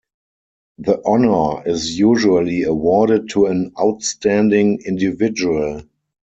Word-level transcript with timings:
The 0.79 0.99
honour 1.05 1.61
is 1.67 1.99
usually 1.99 2.63
awarded 2.63 3.29
to 3.33 3.45
an 3.45 3.71
outstanding 3.79 4.81
individual. 4.83 5.83